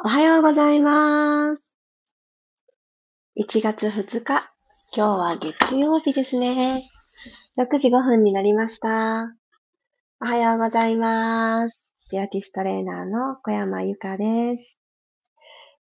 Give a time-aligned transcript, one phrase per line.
[0.00, 1.76] おはようございます。
[3.36, 4.48] 1月2日、
[4.96, 6.84] 今日は月曜日ですね。
[7.58, 9.34] 6時5分になりました。
[10.22, 11.90] おはようございます。
[12.12, 14.80] ピラティストレーナーの小山由かです。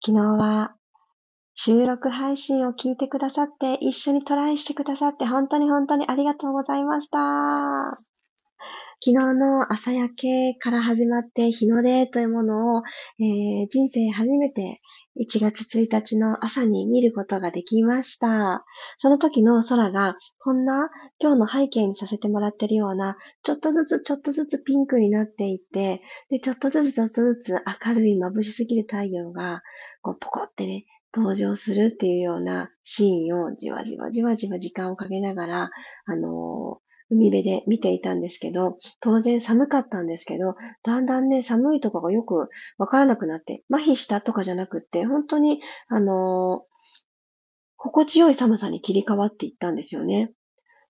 [0.05, 0.75] 昨日は
[1.53, 8.10] 収録配信を聞いてくださって、一緒にトライしてくださって、本当に本当にありがとうございました。
[9.03, 12.83] 昨日の朝焼けから始まって日の出というものを、
[13.19, 14.81] えー人生初めて
[15.19, 18.63] 1月1日の朝に見ることができました。
[18.97, 27.53] その時の空がこんな今日の背景にさせてもらってるようなちょっとずつちょっとずつピンクになっていってでちょっとずつちょっとずつ
[27.85, 29.61] 明るい眩しすぎる太陽が
[30.01, 35.69] こうポコってね登場するっていうようなシーンをじわじわじわじわ時間をかけながら
[36.05, 46.71] あのー海辺で見ていたんですけど、当然寒かったんですけど、だんだんね、寒いとこがよくわからなくなって、麻痺したとかじゃなくって、本当に、あのー
[47.83, 50.31] 心地よい寒さに切り替わっていったんですよね。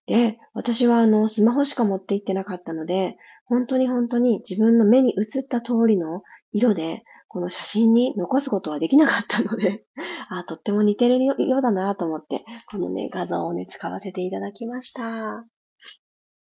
[0.06, 3.16] で、私はあの、スマホしか持って行ってなかったので、
[3.46, 9.84] 本当に本当に自分の目に映った通りの色で、この写真に残すことはできなかったので、
[10.28, 15.46] あ、とっても似てるようだなと思って、このね、画像をね、使わせていただきました。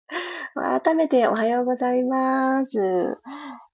[0.84, 2.78] 改めておはようございます。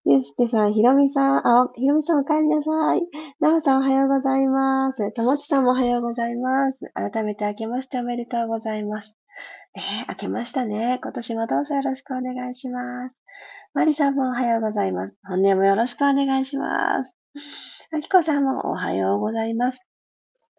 [0.07, 3.07] ゆうすけさん、ひろみさん、あ、ひろみさんお帰りなさい。
[3.39, 5.11] なおさんおはようございます。
[5.13, 6.91] ともちさんもおはようございます。
[6.93, 9.17] 改めて明けましておめでとうございます。
[9.75, 10.99] ねえ、明けましたね。
[11.01, 13.15] 今年もどうぞよろしくお願いします。
[13.73, 15.15] まりさんもおはようございます。
[15.27, 17.15] 本年もよろしくお願いします。
[17.91, 19.89] あきこさんもおはようございます。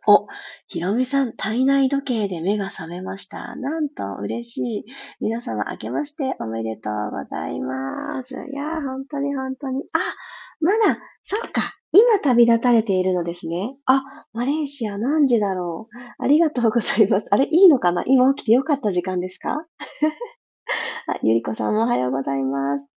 [0.09, 0.29] お、
[0.69, 3.57] ひろみさん、体内時計で目が覚めました。
[3.57, 4.85] なんと嬉しい。
[5.21, 8.34] 皆様、明けましておめでとうございます。
[8.34, 9.83] いやー、本当に本当に。
[9.93, 9.99] あ、
[10.61, 11.75] まだ、そっか。
[11.93, 13.77] 今旅立たれているのですね。
[13.87, 15.97] あ、マレーシア何時だろう。
[16.23, 17.27] ありがとうございます。
[17.31, 18.05] あれ、いいのかな？
[18.07, 19.67] 今起きてよかった時間ですか？
[21.09, 22.88] あ、ゆりこさんもおはようございます。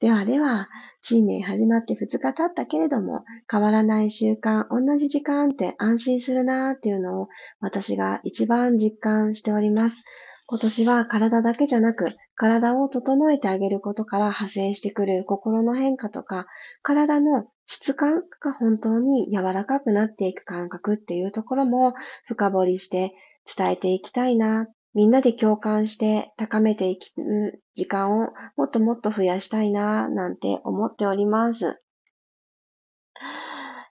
[0.00, 0.68] ではでは、
[1.02, 7.28] 新年始まって2日経ったけれども、変わらない習慣、同じ時間って安心するなーっていうのを
[7.60, 10.04] 私が一番実感しております。
[10.46, 16.46] 今年は体だけじゃなく、体を整えてあげることから派生してくる心の変化とか、
[16.82, 21.94] 体の質感が本当に柔らかくなっていく感覚っていうところも
[22.26, 23.14] 深掘りして
[23.56, 24.66] 伝えていきたいな。
[24.94, 31.80] みんなで共感して高めていく時間をもっともっと増やしたいな、なんて思っております。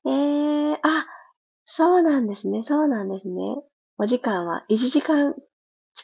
[0.06, 0.80] えー、あ、
[1.66, 3.42] そうなんですね、そうなんですね。
[3.98, 5.36] お時間は1時間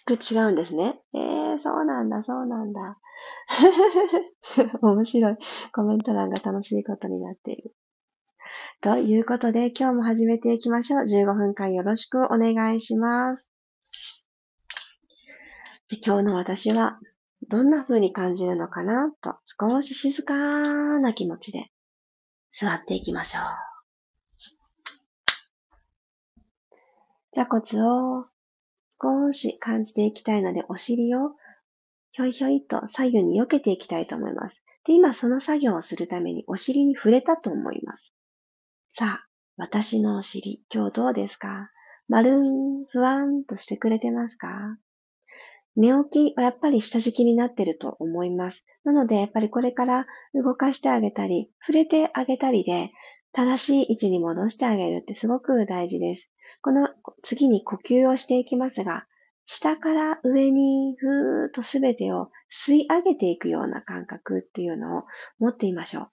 [0.08, 1.00] 違うんですね。
[1.14, 2.98] えー、そうなんだ、そうなんだ。
[4.82, 5.38] 面白い。
[5.74, 7.76] コメント欄が楽しいことになっている。
[8.82, 11.04] ということで、今日も始めていきましょう。
[11.06, 13.55] 15分間よろしくお願いします。
[15.91, 17.00] 今日の私は、
[17.47, 21.69] どんな風に感じるのかなと、少し静かな気持ちで
[22.51, 23.44] 座っていきましょう。
[27.34, 28.25] 座骨を
[29.00, 31.35] 少し感じていきたいので、お尻を
[32.09, 34.66] ひょいひょいと左右に避けていきたいと思います。
[34.85, 38.12] で、今その作業をするためにお尻に触れたと思います。
[38.90, 41.69] さあ、私のお尻、今日どうですか？
[42.07, 44.79] 丸ん、ふわんとしてくれてますか？
[45.75, 48.66] 寝起きはやっぱり下敷きになってると思います。
[48.84, 52.91] なので、やっぱりこれから動かしてあげたり、触れてあげたりで、
[53.34, 56.31] 正しい位置に戻してあげるってすごく大事です。
[56.62, 56.88] この
[57.22, 59.08] 次に呼吸をしていきますが、
[59.46, 65.03] 下から上にふーっとすべてを吸い上げていくような感覚っていうのを
[65.40, 66.09] 持っていましょう。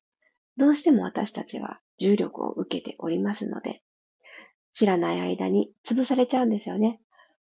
[0.56, 3.82] どうしても私たちは重力を受けておりますので、
[4.72, 7.00] 知らない間に潰されちゃうんですよね。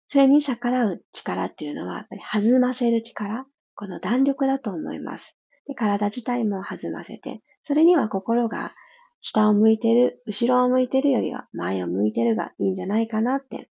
[0.08, 3.46] それに逆らう力っていうのは、やっぱり弾ませる力、
[3.76, 5.38] この弾力だと思います。
[5.68, 8.74] で体自体も弾ませて、それには心が
[9.20, 13.70] 下を向いてる、後ろを向いてるよりは前を向いてるがいいんじゃないかなって、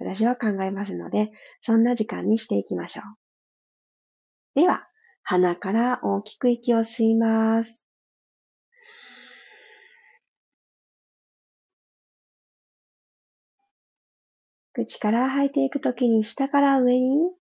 [0.00, 4.60] 私は考えますので、そんな時間にしていきましょう。
[4.60, 4.88] では、
[5.22, 7.86] 鼻から大きく息を吸います。
[14.74, 17.32] 口から吐いていくときに下から上に引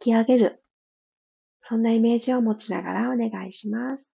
[0.00, 0.62] き上げる。
[1.60, 4.14] そんなイメージを持ちながらお願いします。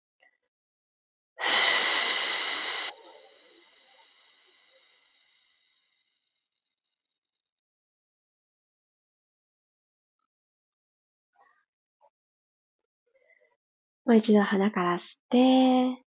[14.04, 16.04] もう一度鼻から吸って、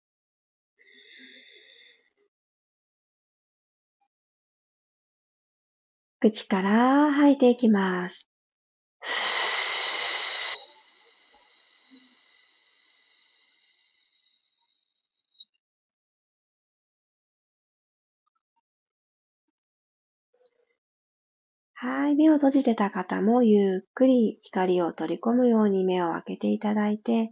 [6.21, 8.29] 口から吐いていきます。
[21.73, 22.15] はい。
[22.15, 27.31] 目を閉じてた方もゆっくり光を取り込むように目を開けていただいて、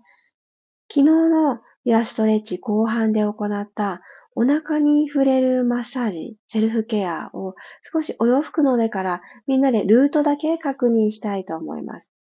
[0.89, 4.01] 昨日のイラストレッチ後半で行った
[4.39, 7.55] お腹に触れるマッサージ、セルフケアを
[7.91, 12.13] 少しお洋服の上からみんなでルートだけ確認したいと思います。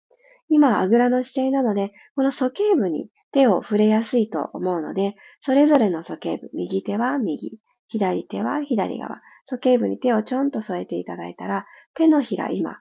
[0.48, 11.66] 今、あぐらの姿勢なので、この鼠径部に手を触れやすいと思うので、それぞれの鼠径部、右手は右、左手は左側、鼠径部に手をちょんと添えていただいたら、
[11.96, 12.78] 手のひら今、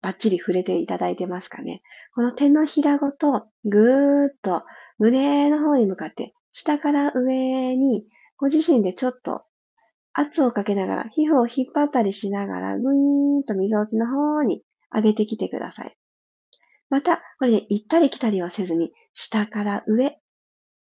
[0.00, 1.82] バッチリ触れていただいてますかね。
[2.14, 4.64] この手のひらごと、ぐーっと
[4.96, 8.06] 胸の方に向かって、下から上に、
[8.42, 9.44] ご自身でちょっと
[10.12, 15.96] 圧をかけながら、皮膚を引っ張ったりしながら、ぐーんと溝落ちの方に上げてきてください。
[16.90, 20.18] また、これで行ったり来たりをせずに、下から上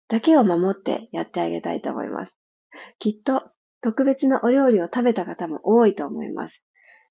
[0.08, 2.36] だけを守ってやってあげたいと思います。
[2.98, 3.44] きっと
[3.82, 6.66] 特別なお料理を食べた方も多いと思います。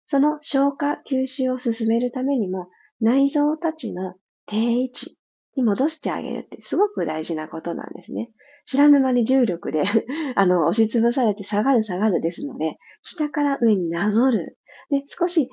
[0.07, 2.67] その消化、吸収を進めるためにも、
[3.01, 4.15] 内臓たちの
[4.47, 5.17] 定位置
[5.55, 8.33] に戻してあげるってすごく大事なことなんですね。
[8.71, 9.83] 知らぬ間に重力で
[10.37, 14.59] あの、押しつぶされて下がる下がるですので、下から上になぞる。
[14.91, 15.51] で、少し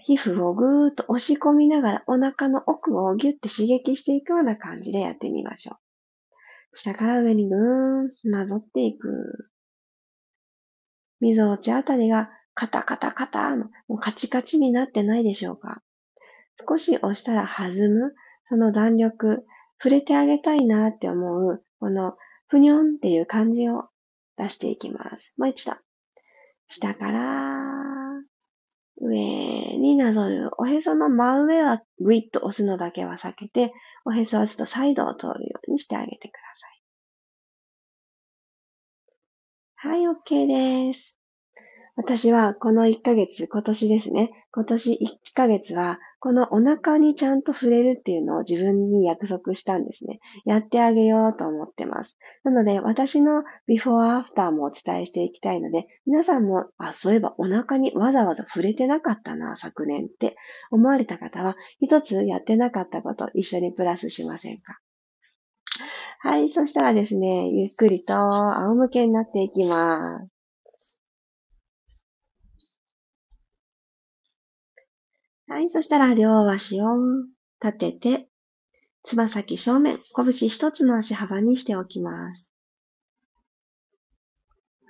[0.00, 6.78] 皮膚をぐーっと押し込みながらお腹の奥をギュッて刺激していくような感じでやってみましょう。
[6.78, 9.50] 下から上にぐーん、なぞっていく。
[11.18, 15.82] みぞおちあたりがカタカタカタの、もうカチカチになってないでしょうか
[16.64, 18.14] 少し押したら弾む、
[18.48, 19.44] その弾力、
[19.78, 22.16] 触れてあげたいなって思う、この
[22.48, 23.84] ふにょんっていう感じを
[24.36, 25.34] 出していきます。
[25.38, 25.76] もう一度。
[26.68, 27.76] 下から
[29.00, 30.50] 上になぞる。
[30.58, 33.72] おへその真上はグイッと押すのだけは避けて、
[34.04, 36.82] おへそはちょっとサイドを通るようにしてあげてください。
[39.76, 40.46] はい、OK
[40.88, 41.20] です。
[41.96, 44.30] 私はこの1ヶ月、今年ですね。
[44.52, 50.18] 今年1ヶ月は、このお腹にちゃんと触れるっていうのを自分に約束したんですね。
[50.44, 52.16] やってあげようと思ってます。
[52.42, 60.36] なので、私のビフォーアフターもお伝えしていきたいので、皆さんも、あ、そういえばお腹にわざわざ触れてなかったな、昨年って
[60.70, 64.78] 思われた方は、一つやってなかったこと一緒にプラスしませんか？
[66.20, 66.50] はい。
[66.50, 70.35] そしたらですね、ゆっくりと仰向けになっていきます。
[75.48, 75.70] はい。
[75.70, 76.96] そしたら両足を
[77.62, 78.28] 立てて、
[79.02, 82.52] つま先正面、拳一つの足幅にしておきます。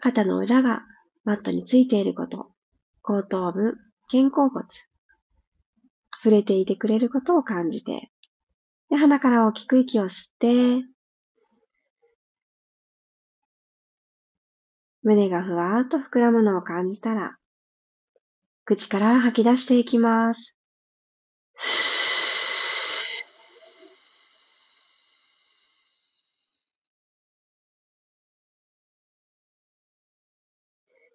[0.00, 0.82] 肩の裏が
[1.24, 2.50] マットについていること、
[3.02, 3.74] 後頭部、
[4.10, 4.64] 肩甲骨、
[6.22, 8.10] 触れていてくれることを感じて、
[8.88, 10.86] で鼻から大きく息を吸って、
[15.02, 17.36] 胸がふわーっと膨らむのを感じたら、
[18.68, 20.58] 口から吐き出していきます。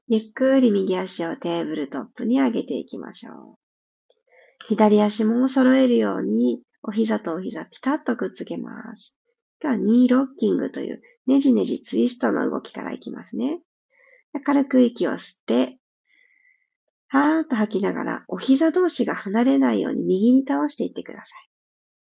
[0.07, 3.55] ゆっくり右足をテーブルトップに上げていきましょう。
[4.65, 9.19] 左足も揃えるように、お膝とお膝ピタッとくっつけます。
[9.61, 13.59] 今日はニーロッキングというねじねじツイストの動きからいきますね。
[14.45, 15.80] 軽く息を吸って、
[17.13, 21.49] はーっと吐きながら、お膝同士が離れないように右に倒していってください。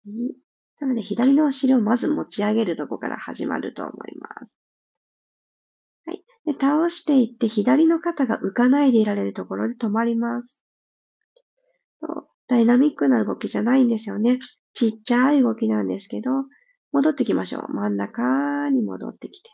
[0.06, 0.34] 右。
[0.80, 4.60] なので、左のお尻をまず持ち上げるとこから始まると思います。
[6.04, 6.22] はい。
[6.44, 10.62] で倒していって、左の肩が浮かないでいられるところで止まります。
[12.48, 14.38] ダイナミックな動きじゃないんですよね。
[14.74, 16.30] ちっちゃい動きなんですけど、
[16.92, 17.72] 戻ってきましょう。
[17.72, 19.48] 真ん中に戻ってきて。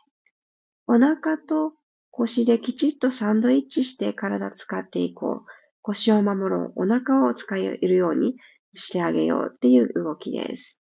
[0.85, 1.75] お腹と
[2.11, 5.45] 腰できちっとサンドイッチして体使っていこう。
[5.81, 6.83] 腰を守ろう。
[6.83, 8.37] お腹を使えるように
[8.75, 10.81] してあげようっていう動きです。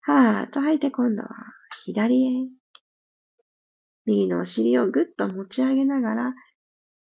[0.00, 1.28] はーっと吐いて今度は
[1.84, 2.48] 左へ。
[4.06, 6.34] 右のお尻をぐっと持ち上げながら、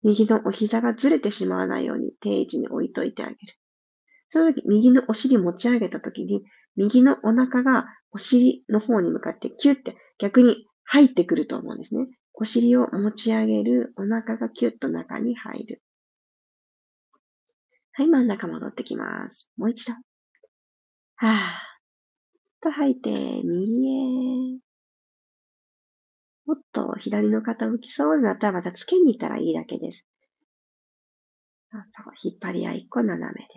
[0.04, 3.38] 右のお膝がずれてしまわないように定位置に置いといてあげる。
[4.30, 12.08] その時、右のお尻持ち上げた時に、右のお腹がお尻の方に向かってキュッて逆に入ってくると思うんですね。
[12.40, 13.94] お尻を持ち上げる。
[13.98, 15.82] お腹がキュッと中に入る。
[17.94, 19.52] はい、真ん中戻ってきます。
[19.58, 19.94] もう一度。
[21.16, 21.32] はぁ。
[22.62, 23.10] と吐いて、
[23.44, 24.60] 右へ。
[26.46, 30.08] もっと左の肩浮きそうになったらまたつけに行ったらいいだけです。
[31.72, 33.48] そう、引っ張り合いっこ斜めで。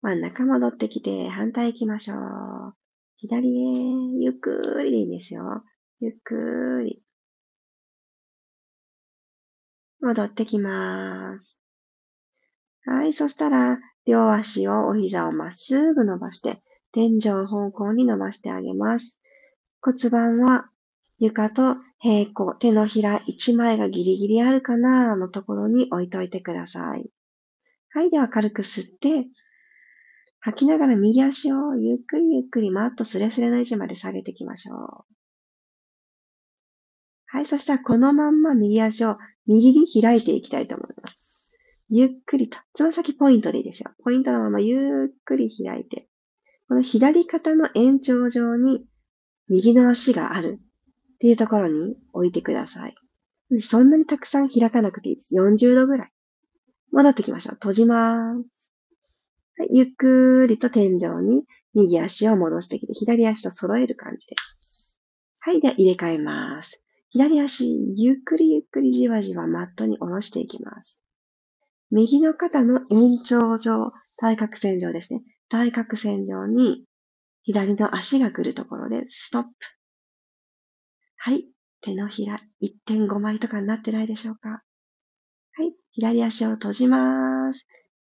[0.00, 2.74] 真ん中戻ってきて、反対行きましょう。
[3.18, 5.62] 左へ、ゆっくりでいいんですよ。
[6.00, 7.02] ゆっくり。
[10.00, 11.60] 戻ってきます。
[12.84, 16.62] はい、そしたら、両足をお膝をまっすぐ伸ばして、
[16.92, 19.20] 天井方向に伸ばしてあげます。
[19.80, 20.70] 骨盤は
[21.18, 27.10] 床と平行、手のひら一枚がギリギリあるかなのところに置いといてください。
[27.90, 29.26] はい、では軽く吸って、
[30.40, 35.17] 吐きながら右足をゆっくりゆっくりマットスレスレの位置まで下げていきましょう。
[37.30, 41.58] はい、そしたらこのまんま右足を右に開いていきたいと思います。
[41.90, 43.90] ゆっくりと、つま先ポイントでいいですよ。
[44.02, 46.08] ポイントのままゆっくり開いて、
[46.68, 48.84] この左肩の延長上に
[49.48, 50.58] 右の足がある
[51.14, 52.94] っていうところに置いてください。
[53.60, 55.34] そんなにたくさん開かなくていいです。
[55.34, 56.12] 40度ぐらい。
[56.92, 57.54] 戻ってきましょう。
[57.54, 58.72] 閉じます。
[59.58, 61.44] はい、ゆっくりと天井に
[61.74, 65.00] 右足を戻してきて、左足と揃える感じです。
[65.40, 66.82] はい、では入れ替えます。
[67.10, 71.02] 左足、ゆっくりゆっくりじわじわマットに下ろしていきます。
[71.90, 75.22] 右の肩の延長上、対角線上ですね。
[75.48, 76.84] 対角線上に
[77.42, 79.50] 左の足が来るところでストップ。
[81.16, 81.46] はい。
[81.80, 84.62] 手のひら1.5枚とかになってないでしょうか
[85.52, 85.72] はい。
[85.92, 87.66] 左足を閉じます。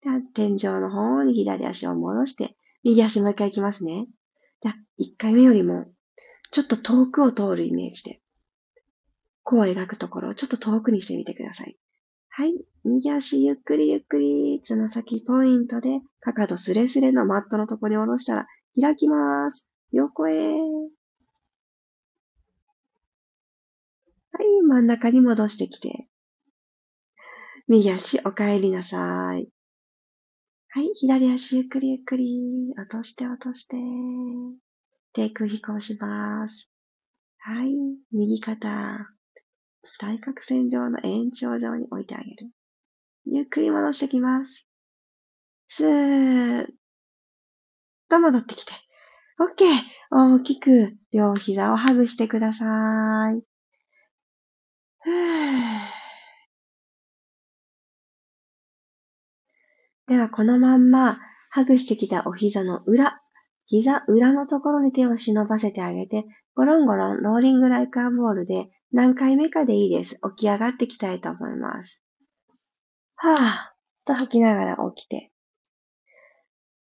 [0.03, 4.05] では、天井の方に左足を戻して、右足もう一回行きますね。
[4.61, 5.85] じゃあ、1回目よりも、
[6.51, 8.21] ちょっと遠くを通るイメージで、
[9.43, 11.77] こう描くところをちょっと遠くにしてみてください。
[12.29, 12.53] はい。
[12.83, 18.47] 右足ゆっくりゆっくり、つま先ポイントで、かかとスレスレのマットのところに下ろしたら、
[18.81, 19.69] 開きます。
[19.91, 20.33] 横へ。
[24.31, 26.07] はい、真ん中に戻してきて。
[27.67, 29.47] 右足お帰りなさい。
[30.69, 32.73] はい、左足ゆっくりゆっくり。
[32.77, 33.77] 落として落として。
[35.13, 36.71] 低空飛行します。
[37.37, 37.73] はい、
[38.11, 39.13] 右肩。
[39.99, 42.51] 対角線上の延長上に置いてあげる。
[43.25, 44.67] ゆっくり戻してきます。
[45.69, 46.67] スーッ
[48.09, 48.73] と戻ってきて。
[49.39, 49.65] OK!
[50.11, 52.65] 大きく両膝をハグしてくださ
[53.31, 53.41] い。
[60.07, 61.17] では、このまんま、
[61.51, 63.21] ハグしてきたお膝の裏、
[63.65, 66.25] 膝裏のところに手を忍ばせてあげて、
[66.55, 70.19] ゴロンゴロンローリングライカーボールで何回目かでいいです。
[70.37, 72.03] 起き上がってきたいと思います。
[73.15, 75.31] はぁ、と吐きながら起きて。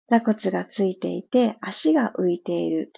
[0.10, 2.92] 座骨がついていて、足が浮いている。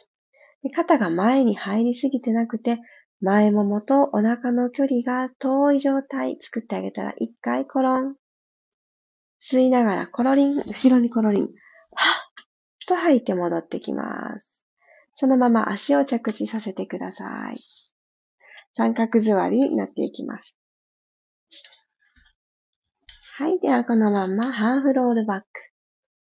[0.74, 2.80] 肩が前に入りすぎてなくて、
[3.22, 8.16] 前ももとお腹の距離が遠い状態作ってあげたら一回コロン。
[9.40, 11.44] 吸いながらコロリン、後ろにコロリン。
[11.44, 11.52] はっ
[12.88, 14.65] と吐いて戻ってきます。
[15.16, 17.58] そのまま足を着地させてください。
[18.76, 20.60] 三角座りになっていきます。
[23.38, 23.60] はい。
[23.60, 25.48] では、このままハーフロールバック。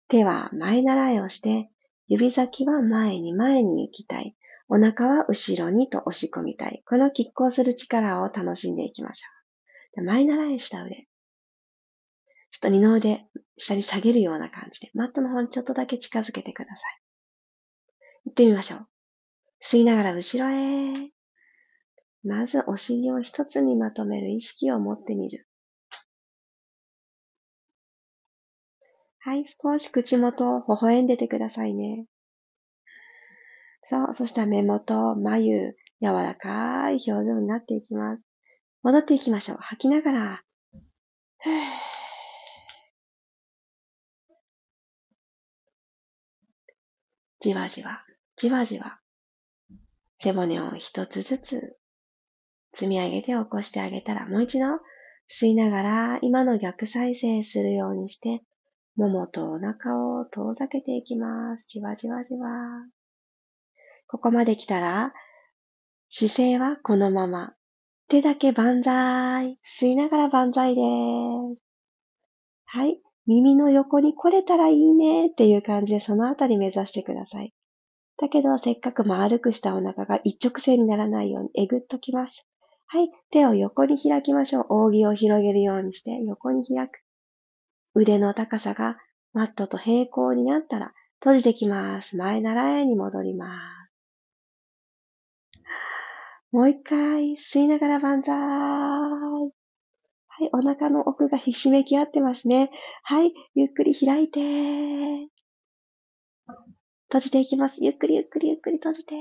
[0.08, 1.68] 手は前習いをして、
[2.06, 4.37] 指先は前に前に行きたい。
[4.68, 6.82] お腹は後ろにと押し込みたい。
[6.87, 10.04] この拮抗する力を楽しんでいきましょう。
[10.04, 11.08] 前習いした腕。
[12.52, 17.07] ちょっと二の腕下に下げるような感じで、マットの方にちょっとだけ近づけてください。
[18.28, 18.87] 行ってみましょう。
[19.64, 21.11] 吸いながら後ろへ。
[22.23, 25.49] まずお尻を一つにまとめる意識を持ってみる。
[29.20, 32.06] はい、少し口元を、微笑んでてくださいね。
[33.85, 38.23] そう、そしたら目元、眉、柔らかい表情になっていきます。
[38.82, 39.58] 戻っていきましょう。
[39.61, 40.42] 吐きながら。
[47.40, 48.04] じわじわ、
[48.38, 49.00] じわじわ。
[50.21, 51.76] 背骨を一つずつ
[52.73, 54.66] 積み上げて起こしてあげたら、もう一度
[55.28, 58.42] 吸いながら今の逆再生するようにして、
[58.95, 61.68] ももとお腹を遠ざけていきます。
[61.68, 62.49] じわじわじわ。
[64.07, 65.12] ここまで来たら、
[66.09, 67.54] 姿勢はこのまま。
[68.09, 69.59] 手だけ万歳。
[69.66, 71.61] 吸いながら万歳です。
[72.66, 73.00] はい。
[73.26, 77.52] 耳の横に来れたらいいねっていう感じでそのあたり目指してください。
[78.20, 82.46] だけど、せっかく丸くしたお腹が一直線にならないようにえぐっときます。
[82.87, 83.10] はい。
[83.30, 84.66] 手を横に開きましょう。
[84.70, 87.00] 扇を広げるようにして横に開く。
[87.94, 88.96] 腕の高さが
[89.32, 92.16] マットと平行になったら閉じてきます。
[92.16, 93.88] 前習いに戻ります。
[96.50, 98.34] もう一回、吸いながら万歳。
[98.34, 99.50] は
[100.28, 102.70] はい、お腹の奥がひしめき合ってますね。
[103.02, 104.40] はい、ゆっくり開いて。
[107.08, 107.82] 閉じていきます。
[107.82, 109.14] ゆっくりゆっくりゆっくり閉じて。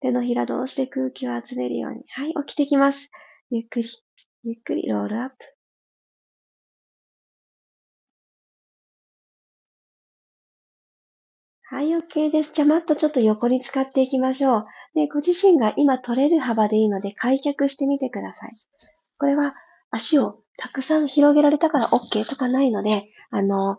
[0.00, 2.04] 手のひら同士で空気を集めるように。
[2.08, 3.10] はい、起きてきます。
[3.50, 3.88] ゆっくり、
[4.44, 5.36] ゆっくりロールアップ。
[11.64, 12.52] はい、OK です。
[12.54, 14.66] じゃ、マットちょっと横に使っていきましょう。
[14.94, 18.52] で、ご自身が今取れる幅でいいので開脚してみてください。
[19.18, 19.54] これは
[19.90, 23.78] 足をたくさん広げられたから OK とかないので、あの、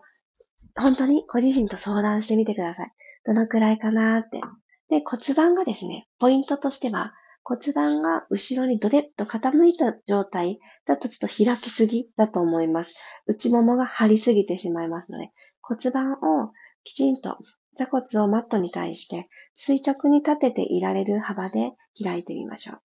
[0.76, 2.92] 本当にご自身と相談してみてください。
[3.26, 4.42] どのくらいかなって。
[4.90, 7.14] で、骨盤がですね、ポイントとしては、
[7.44, 12.96] 骨盤が後ろにドデッと傾いた状態だとちょっと開きすぎだと思います。
[13.26, 16.52] 内ももが張りすぎてしまいますので、骨盤を
[16.84, 17.38] きちんと
[17.78, 22.82] 座骨をマットに対して垂直に立てていられる幅で開いてみましょう。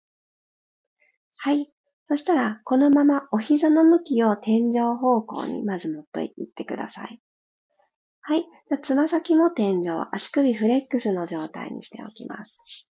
[1.36, 1.70] はい。
[2.08, 7.20] そしたら、このままお膝の向きを天井方向にまず持っていってください。
[8.28, 8.40] はい。
[8.40, 12.90] じゃつま先も天井、足首フレックスの状態にしておきます。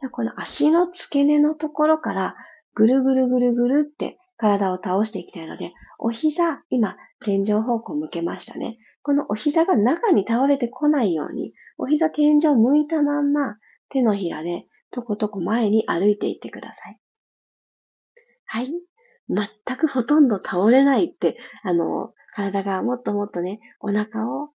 [0.00, 2.34] じゃこの足の付け根のところから
[2.74, 8.78] ぐるぐるぐるぐるって体を倒していきたいので、お膝、今、天井方向向けましたね。
[9.02, 13.56] このお膝が中に倒れてこないように、お膝天井向いたまんま、
[13.88, 16.98] 手のひらでとことこ前に歩いていってください。
[18.46, 18.72] はい。
[19.30, 24.50] 全くほとんど倒れないって、あの、体がもっともっとね、お腹を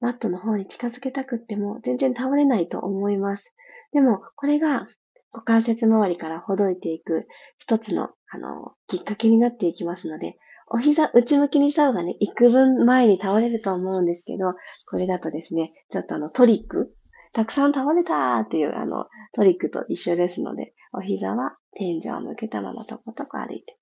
[0.00, 3.54] マットの方に近づけたくっても全然倒れないと思います。
[3.92, 4.88] でも、これが
[5.32, 7.26] 股関節周りからほどいていく
[7.58, 10.36] 一つの、あの、きっかけになっていきますので、
[10.68, 14.54] お膝内向きにした方がね、幾分前に倒れると思うんですけど、
[14.90, 16.94] これだとですね、ちょっとあのトリック、
[17.32, 23.78] たくさん倒れたーっていうあのトリックと一緒ですので、お膝は天井を向けたままとことこ歩いて。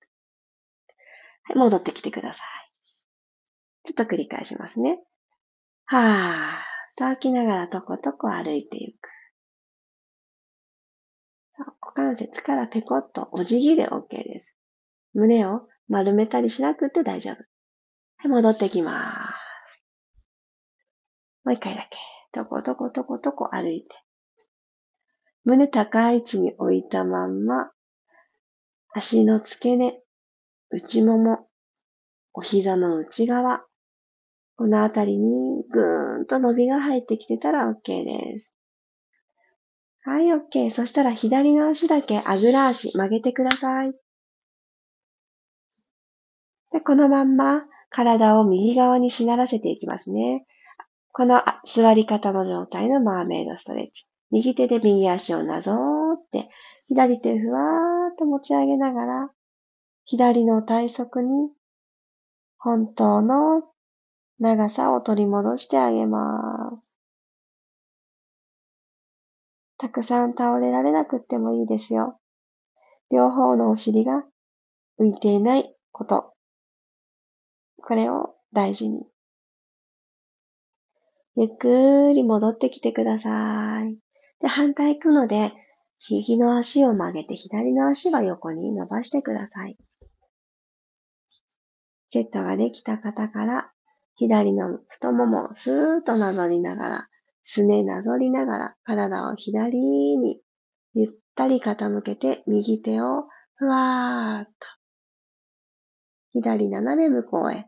[1.55, 2.71] 戻ってきてください。
[3.83, 4.99] ちょっと繰り返しますね。
[5.85, 9.09] はーと吐きながらとことこ歩いていく。
[11.57, 14.57] 股関節からペコッとお辞儀で OK です。
[15.13, 17.35] 胸を丸めたりしなくて大丈夫。
[17.35, 17.43] は
[18.25, 20.17] い、戻ってきます。
[21.43, 21.97] もう一回だけ。
[22.31, 23.87] とことことことこ歩いて。
[25.43, 27.71] 胸高い位置に置いたまんま、
[28.93, 30.01] 足の付け根、
[30.71, 31.47] 内もも、
[32.33, 33.65] お膝の内側、
[34.55, 38.53] このあたりにぐーんと伸びが入ってきてたら OK です。
[40.03, 40.71] はい、OK。
[40.71, 43.93] そしたら左の足だけあぐら足曲げてください。
[46.71, 50.45] で、このまんま体を右側にしならせていきますね。
[51.11, 54.09] この座り方の状態のマーメイドストレッチ。
[54.31, 56.49] 右手で右足をなぞーって、
[56.87, 59.29] 左手ふわーっと持ち上げながら、
[60.11, 61.53] 左の体側に
[62.57, 63.63] 本当の
[64.39, 66.97] 長さを取り戻してあげます。
[69.77, 72.19] たくさん倒れられなくってもいいですよ。
[73.09, 74.25] 両方のお尻が
[74.99, 76.33] 浮いていないこと。
[77.81, 79.05] これを大事に。
[81.37, 83.97] ゆっくり戻ってきてください。
[84.41, 85.53] で、反対行くので、
[86.09, 89.77] 右の足を曲げて左の足は横に伸ばしてください。
[92.13, 93.71] セットができた方から、
[94.15, 97.07] 左の太ももをスーッとなぞりながら、
[97.41, 99.79] すねなぞりながら、体を左
[100.17, 100.41] に
[100.93, 104.67] ゆったり傾けて、右手をふわーっと、
[106.33, 107.67] 左斜め向こうへ、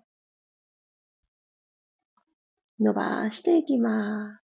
[2.82, 4.43] 伸ばしていきます。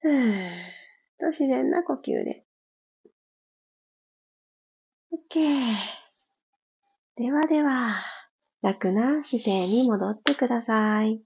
[0.00, 0.22] ふーっ
[1.20, 2.45] と自然な呼吸で。
[5.12, 5.40] OK。
[7.16, 8.02] ではでは、
[8.62, 11.20] 楽な姿勢に戻ってください。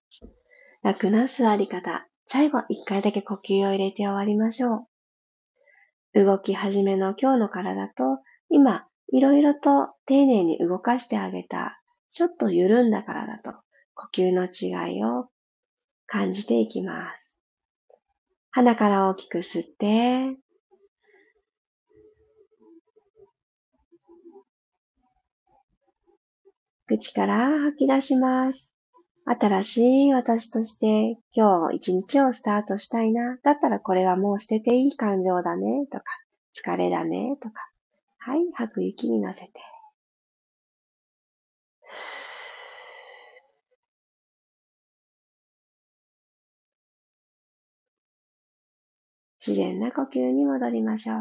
[0.83, 2.07] 楽な座り方。
[2.27, 4.87] 最後、一回だけ呼吸を入れて終わりましょ
[6.15, 6.25] う。
[6.25, 13.59] 動き始めの今日の体と、今、いろいろと丁寧に動かしてあげたちょっと緩んだからだと、
[13.95, 15.29] 呼吸の違いを
[16.07, 17.41] 感じていきます。
[18.51, 20.37] 鼻から大きく吸って、
[26.91, 28.75] 口から吐き出します。
[29.25, 33.39] 新しい私として今日一日をスタートしたいな。
[33.45, 35.87] だったらこれはもう捨てていい感情だね。
[35.87, 36.05] とか、
[36.53, 37.37] 疲れだね。
[37.41, 37.71] とか。
[38.19, 39.53] はい、吐く息に乗せて。
[49.47, 51.19] 自然な呼吸に戻りましょう。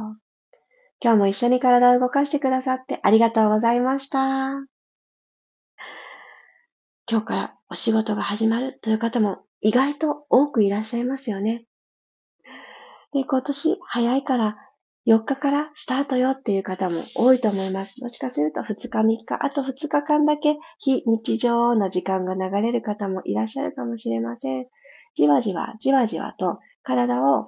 [0.99, 4.79] 今日も一緒に体を動かしてくださってありがとうございました。
[7.10, 11.65] 今日からお仕事が始まるという方も意外と多くいらっしゃいますよね。
[13.13, 14.58] で、今年早いから
[15.08, 18.04] 4日からスタートよっていう方も多いと思います。
[18.04, 24.67] もしかすると2日3日、あと2日間だけ非日常な時間が流れる方もいらっしゃるかもしれません。
[25.15, 27.48] じわじわ、じわじわと体を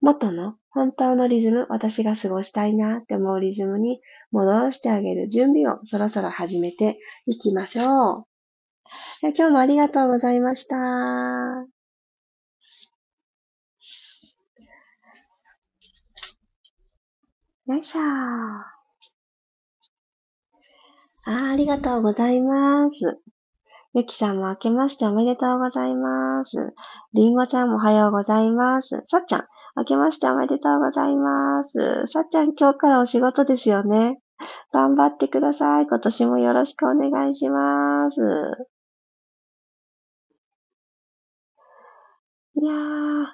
[0.00, 4.00] 元の本当のリズム、私が過ごしたいなって思うリズムに
[4.32, 8.27] 戻してあげる準備をそろそろ始めていきましょう。
[9.20, 10.76] 今日もありがとうございました。
[17.66, 18.64] よいしょあ
[21.26, 23.18] ありがとうございます。
[23.92, 26.56] ゆきさんも明けましておめでとうございます。
[27.12, 29.02] りんごちゃんもおはようございます。
[29.06, 29.44] さっちゃん、
[29.76, 32.06] 明けましておめでとうございます。
[32.10, 34.20] さっちゃん、今日からお仕事ですよね。
[34.72, 35.86] 頑張ってください。
[35.86, 38.20] 今年もよろしくお願いします。
[42.54, 43.26] いやー、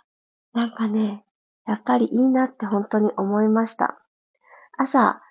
[0.52, 1.24] なんかね、
[1.66, 3.98] やっぱりいいなって本当に思いました。
[4.76, 5.22] 朝、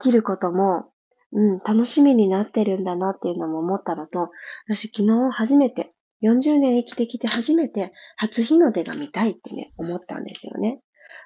[0.00, 0.92] 起きることも、
[1.32, 4.30] うん、楽しみになってるんだなっていうのも思ったのと、
[4.66, 10.80] 私昨日初めて、40年生きてきて初めて初日の出が見たいってね、思ったんですよね。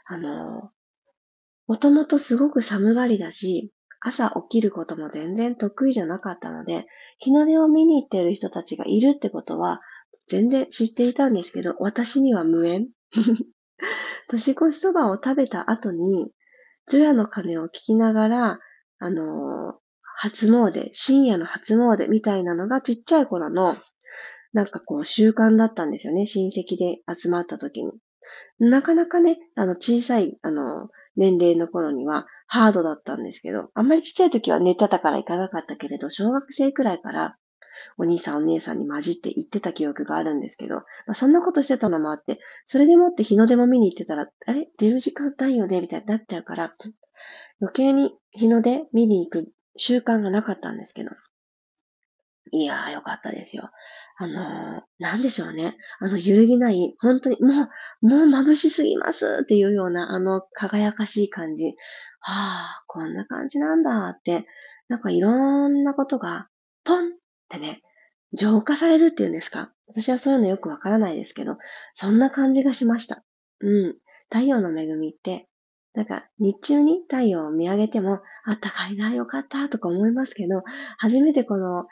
[0.07, 0.71] あの、
[1.67, 6.87] もともとすごく寒がりだし、朝起きることも全然得意じゃなかったので、
[7.19, 9.81] 日の出を見に行ってる人たちがいるってことは、
[10.33, 12.89] 全然知っていたんですけど、私には無縁。
[14.29, 16.33] 年越しそばを食べた後に、
[16.89, 18.59] 除夜の鐘を聞きながら、
[18.99, 19.75] あのー、
[20.17, 23.77] 初詣、深夜の初詣みたいなのがちっちゃい頃の、
[24.55, 26.25] なんかこう習慣だったんですよね。
[26.25, 27.93] 親戚で集まった時に。
[28.59, 37.37] なかなかね、あの小さい、あの、年齢の頃にはハードだったんですけど、あんまりちっちゃい時は寝てたから行かなかったけれど、小学生くらいから
[37.99, 46.75] お兄さんお姉さんに混じって行ってた記憶があるんですけど、まあ、そんなことしてたのもあって、それでもって日の出も見に行ってたら、あれ出る時間ないよねみたいになっちゃうから、
[47.61, 51.11] 余計に日の出見に行く習慣がなかったんですけど。
[52.55, 53.71] いやーよかったですよ。
[54.19, 55.75] あのー、なんでしょうね。
[56.01, 57.53] あの、揺るぎない、本当に、も
[58.03, 61.75] う、もう眩しすぎますっていうような、あの、輝かしい感じ。
[62.21, 64.47] はあ、こんな感じなんだって、
[64.89, 66.49] なんかいろんなことが、
[66.85, 67.11] ポンっ
[67.57, 67.83] ってね、
[68.33, 69.73] 浄化されるっていうんですか？
[69.87, 71.59] 私はそういうのよくわからないですけど、
[71.95, 73.23] そんな感じがしました。
[73.61, 73.97] うん。
[74.31, 75.49] 太陽の恵みって、
[75.95, 80.63] なんか日中に太陽を見上げても、あったかいな、よかったとか思いますけど、
[80.97, 81.87] 初めてこの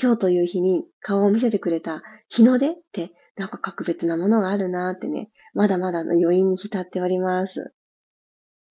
[0.00, 7.74] 今日という日に顔を見せてくれた日の出ってなんか格別なものがあるなーってね、まだまだの余韻に浸っております。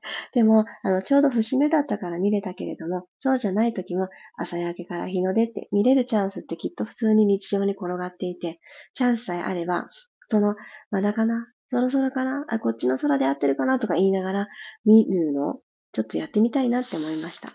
[0.33, 8.59] でも、あの、ちょうど節目だったから見れたけれども、そうじゃない時も、朝焼けから日の出って見れるチャンスってきっと普通に日常に転がっていて、
[8.93, 9.89] チャンスさえあれば、
[10.27, 10.55] その、
[10.91, 14.47] まだかなそろそろかなあ、こっちの空で合ってるかなとか言いながら
[14.85, 15.61] 見るのを、
[15.91, 17.49] ちょっとやってみたいなって思いました。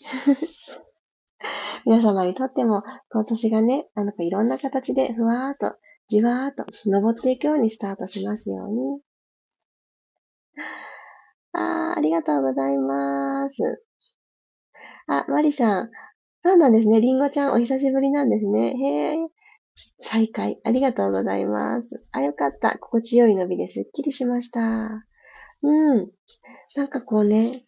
[1.84, 9.00] 皆様にとっても、今年がね、なんかいろんな形でふわーっと、じわーっと登っていくようにスタートしますように。
[11.52, 13.82] ああ、ありがとうございます。
[15.06, 15.90] あ、マリさん。
[16.44, 17.00] そうなんですね。
[17.00, 18.74] リンゴちゃん、お久しぶりなんですね。
[18.76, 19.18] へえ。
[20.00, 20.60] 再会。
[20.64, 22.06] ありがとうございます。
[22.10, 22.78] あ、よかった。
[22.78, 24.60] 心地よい伸びですっきりしました。
[25.62, 26.10] うん。
[26.76, 27.64] なんかこうね、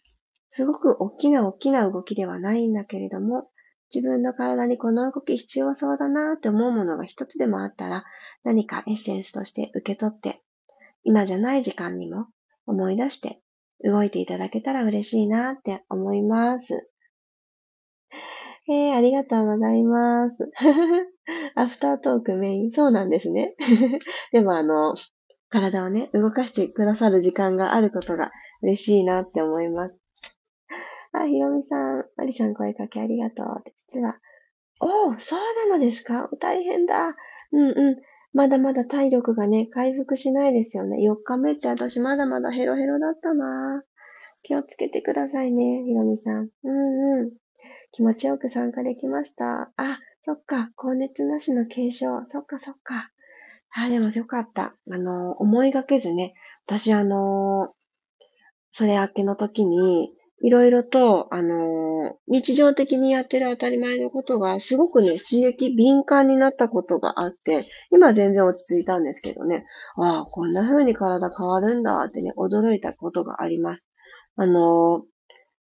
[0.51, 3.49] すごく大きな大きな動きではないんだけれども、
[3.95, 8.05] 自分の体にこの動き必要そうだなって思うものが一つでもあったら、
[8.43, 10.43] 何かエッセンスとして受け取って、
[11.05, 12.27] 今じゃない時間にも
[12.67, 13.41] 思い出して
[13.83, 16.89] 動いていただけたら嬉しいなって思います。
[18.69, 20.51] えー、ありがとうございます。
[21.55, 22.73] アフタートークメイン。
[22.73, 23.57] そうなんですね。
[24.33, 24.95] でもあの、
[25.51, 28.33] 体をね、動かしてくださる時間があることが
[28.63, 29.97] 嬉しいなって思います。
[31.13, 33.63] あ、ひろみさん、まりさん声かけありがとう。
[33.77, 34.19] 実は、
[34.81, 36.29] おお、そうなのですか？
[36.41, 37.15] 大変だ。
[37.53, 37.97] うんうん。
[38.35, 40.99] まだまだ体力がね、回復しないですよね。
[41.09, 43.85] 4日目って私まだまだヘロヘロだったな
[44.43, 46.49] 気をつけてくださいね、ひろみさん。
[46.65, 47.31] うんうん。
[47.93, 49.73] 気持ちよく参加できました。
[49.77, 50.71] あ、そっか。
[50.75, 52.27] 高熱なしの軽症。
[52.27, 53.13] そっかそっか。
[53.71, 54.75] あ、でもよかった。
[54.91, 56.35] あの、思いがけずね、
[56.67, 57.73] 私あの、
[58.73, 60.11] それ明けの時に、
[60.45, 69.65] いろいろと、あの日常的にやってる当たり前のことが、すごくね、刺激敏感になったことがあって、今全然落ち着いたんですけどね、
[69.97, 73.89] ああ、こんな風に体変わるんだってね、驚いたことがあります。
[74.37, 75.05] あの、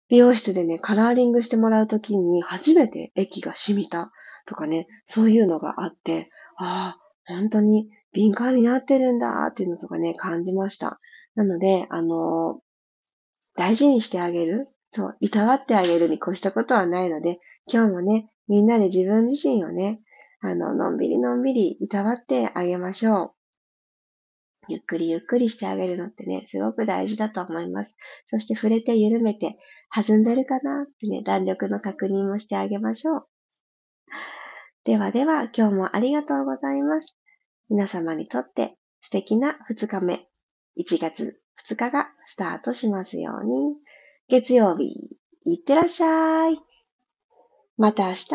[0.08, 4.08] 美容室でね、カラーリングしてもらうときに初めて液が染みた
[4.46, 11.00] とかね、そういうのがあって、ああ、本当に敏感になってるんだっていうのとかね、感じました。
[11.34, 12.60] なので、あの、
[13.58, 14.68] 大事にしてあげる。
[14.92, 17.40] そう、いたわってあげるに越したことはないので、
[17.70, 20.00] 今日もね、みんなで自分自身をね、
[20.40, 23.32] あの、のんびりのんびりいたわってあげましょう。
[24.68, 27.96] ゆっくりゆっくりしてあげるのってね、すごく大事だと思います。
[28.26, 29.58] そして触れて緩めて、
[29.92, 33.28] 弾んでるかなってね、弾力の確認もしてあげましょう。
[34.84, 37.16] ではでは、今日もありがとうございます。
[37.68, 40.28] 皆様にとって素敵な2日目、
[40.78, 43.76] 1月2日がスタートしますように。
[44.28, 46.58] 月曜日、いってらっしゃい。
[47.76, 48.34] また明日、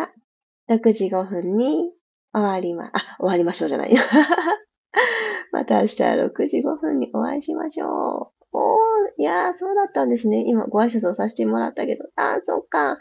[0.70, 1.94] 6時5分に
[2.34, 3.94] 終わりま、あ、終わりましょうじゃない。
[5.52, 8.44] また明日6時5分にお会いしましょう。
[8.54, 8.78] おー、
[9.18, 10.44] いやー、そうだったんですね。
[10.48, 12.06] 今ご挨拶をさせてもらったけど。
[12.16, 12.98] あー、そっか。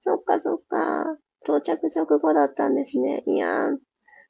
[0.00, 1.18] そっか、そっか。
[1.44, 3.22] 到着直後だったんですね。
[3.26, 3.78] いやー、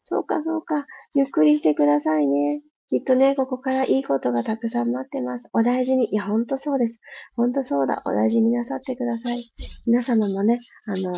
[0.05, 0.87] そうか、そうか。
[1.15, 2.63] ゆっくりしてくださいね。
[2.88, 5.49] きっとね、ここからいいことがたくさん待ってます。
[5.53, 6.12] お大事に。
[6.12, 7.01] いや、ほんとそうです。
[7.37, 8.03] ほんとそうだ。
[8.05, 9.53] お大事になさってください。
[9.87, 11.14] 皆様もね、あの、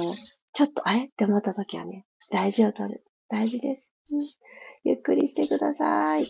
[0.52, 1.06] ちょっとあれ？
[1.06, 3.04] って思った時はね、大事を取る。
[3.28, 3.94] 大事です。
[4.12, 4.22] うん、
[4.84, 6.26] ゆっくりしてください。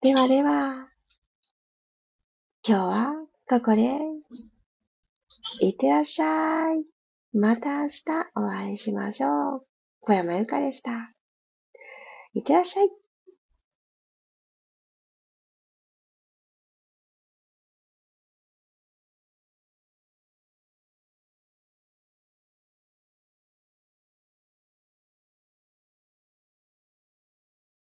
[0.00, 0.88] ではでは、
[2.66, 3.14] 今日は
[3.48, 3.98] ここで、
[5.60, 6.84] いってらっしゃい。
[7.34, 8.02] また明日
[8.34, 9.66] お会いしましょう。
[10.00, 11.12] 小山由かでした。
[12.32, 12.99] いってらっしゃい。